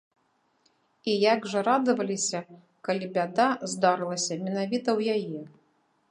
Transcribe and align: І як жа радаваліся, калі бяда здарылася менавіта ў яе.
І 1.11 1.17
як 1.33 1.43
жа 1.51 1.59
радаваліся, 1.67 2.39
калі 2.89 3.09
бяда 3.17 3.45
здарылася 3.73 4.39
менавіта 4.47 4.89
ў 4.99 5.13
яе. 5.17 5.41